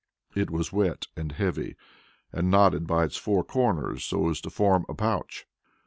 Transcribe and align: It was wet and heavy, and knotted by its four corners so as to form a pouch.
It 0.35 0.49
was 0.49 0.73
wet 0.73 1.05
and 1.15 1.31
heavy, 1.31 1.75
and 2.33 2.49
knotted 2.49 2.87
by 2.87 3.03
its 3.05 3.17
four 3.17 3.43
corners 3.43 4.03
so 4.03 4.29
as 4.31 4.41
to 4.41 4.49
form 4.49 4.83
a 4.89 4.95
pouch. 4.95 5.45